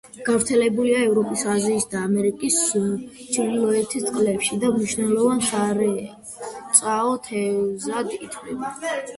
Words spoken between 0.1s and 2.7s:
გავრცელებულია ევროპის, აზიისა და ამერიკის